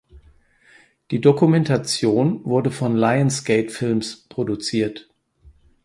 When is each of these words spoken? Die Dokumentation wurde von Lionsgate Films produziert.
Die 1.11 1.21
Dokumentation 1.21 2.43
wurde 2.43 2.71
von 2.71 2.95
Lionsgate 2.95 3.69
Films 3.69 4.27
produziert. 4.29 5.07